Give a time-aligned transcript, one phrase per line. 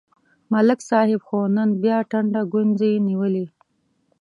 [0.51, 3.45] ملک صاحب خو نن بیا ټنډه گونځې نیولې